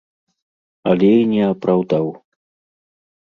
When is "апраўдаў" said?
1.51-2.05